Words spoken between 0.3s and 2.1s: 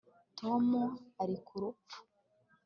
Tom ari ku rupfu